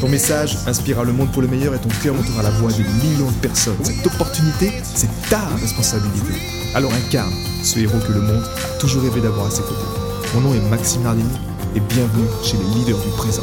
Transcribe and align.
Ton 0.00 0.08
message 0.08 0.58
inspirera 0.66 1.04
le 1.04 1.12
monde 1.12 1.32
pour 1.32 1.40
le 1.40 1.48
meilleur 1.48 1.74
et 1.74 1.78
ton 1.78 1.88
cœur 2.02 2.14
montera 2.14 2.42
la 2.42 2.50
voix 2.50 2.70
de 2.70 2.82
millions 3.02 3.30
de 3.30 3.36
personnes. 3.40 3.76
Cette 3.82 4.06
opportunité, 4.06 4.70
c'est 4.82 5.08
ta 5.30 5.40
responsabilité. 5.60 6.34
Alors 6.74 6.92
incarne 6.92 7.32
ce 7.62 7.78
héros 7.78 7.98
que 8.06 8.12
le 8.12 8.20
monde 8.20 8.42
a 8.44 8.78
toujours 8.78 9.02
rêvé 9.02 9.22
d'avoir 9.22 9.46
à 9.46 9.50
ses 9.50 9.62
côtés. 9.62 9.74
Mon 10.34 10.42
nom 10.42 10.54
est 10.54 10.60
Maxime 10.68 11.02
Nardini 11.02 11.30
et 11.74 11.80
bienvenue 11.80 12.26
chez 12.42 12.58
les 12.58 12.78
leaders 12.78 12.98
du 12.98 13.08
présent. 13.16 13.42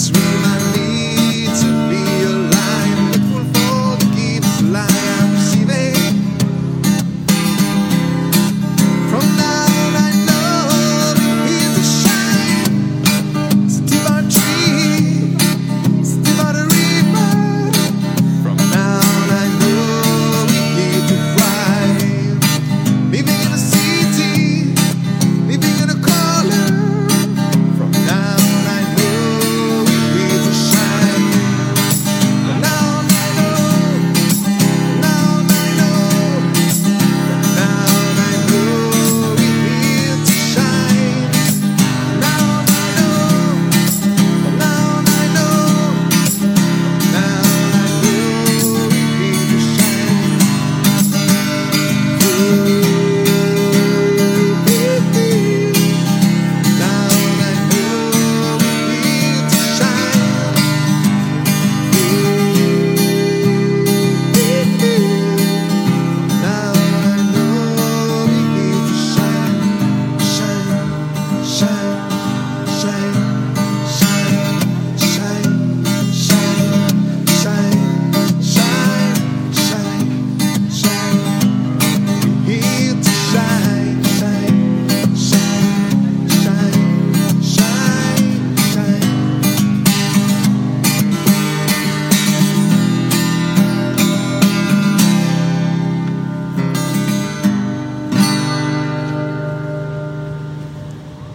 sweet. 0.00 0.49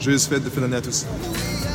Joyeuse 0.06 0.28
fête 0.28 0.44
de 0.44 0.52
fin 0.52 0.62
d'année 0.62 0.76
à 0.76 0.82
tous. 0.82 1.04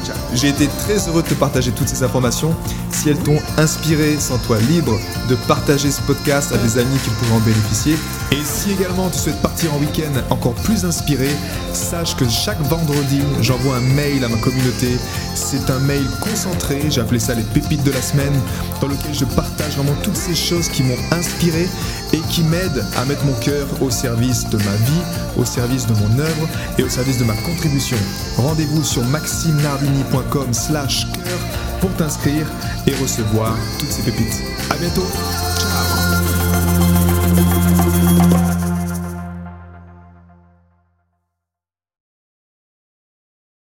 Ciao 0.06 0.17
J'ai 0.35 0.50
été 0.50 0.69
très 0.69 1.09
heureux 1.09 1.25
de 1.25 1.27
te 1.27 1.35
partager 1.35 1.73
toutes 1.73 1.88
ces 1.88 2.05
informations. 2.05 2.55
Si 2.93 3.09
elles 3.09 3.19
t'ont 3.19 3.41
inspiré, 3.56 4.17
sens-toi 4.21 4.61
libre 4.61 4.97
de 5.29 5.35
partager 5.49 5.91
ce 5.91 6.00
podcast 6.03 6.53
à 6.53 6.59
des 6.59 6.79
amis 6.79 6.97
qui 7.03 7.11
pourraient 7.11 7.41
en 7.41 7.41
bénéficier. 7.41 7.97
Et 8.31 8.44
si 8.44 8.71
également 8.71 9.11
tu 9.11 9.19
souhaites 9.19 9.43
partir 9.43 9.75
en 9.75 9.79
week-end 9.79 10.12
encore 10.31 10.55
plus 10.55 10.85
inspiré, 10.85 11.29
sache 11.73 12.15
que 12.15 12.29
chaque 12.29 12.61
vendredi, 12.61 13.21
j'envoie 13.41 13.79
un 13.79 13.94
mail 13.94 14.23
à 14.23 14.29
ma 14.29 14.37
communauté. 14.37 14.97
C'est 15.35 15.69
un 15.69 15.81
mail 15.81 16.06
concentré, 16.21 16.82
j'ai 16.88 17.00
appelé 17.00 17.19
ça 17.19 17.35
les 17.35 17.43
pépites 17.43 17.82
de 17.82 17.91
la 17.91 18.00
semaine, 18.00 18.38
dans 18.81 18.87
lequel 18.87 19.12
je 19.12 19.25
partage 19.25 19.75
vraiment 19.75 19.97
toutes 20.05 20.17
ces 20.17 20.37
choses 20.37 20.69
qui 20.69 20.85
m'ont 20.85 20.99
inspiré 21.11 21.69
et 22.12 22.21
qui 22.31 22.43
m'aident 22.43 22.85
à 22.97 23.05
mettre 23.05 23.25
mon 23.25 23.35
cœur 23.35 23.67
au 23.81 23.91
service 23.91 24.49
de 24.51 24.57
ma 24.59 24.77
vie, 24.87 25.03
au 25.37 25.45
service 25.45 25.87
de 25.87 25.95
mon 25.95 26.19
œuvre 26.19 26.49
et 26.79 26.83
au 26.83 26.89
service 26.89 27.19
de 27.19 27.25
ma 27.25 27.35
contribution. 27.35 27.97
Rendez-vous 28.37 28.85
sur 28.85 29.05
maximenardini.com 29.05 30.53
slash 30.53 31.07
cœur 31.12 31.39
pour 31.81 31.91
t'inscrire 31.95 32.47
et 32.87 32.95
recevoir 32.95 33.57
toutes 33.79 33.91
ces 33.91 34.03
pépites. 34.03 34.43
À 34.71 34.77
bientôt. 34.77 35.07
Ciao 35.59 36.90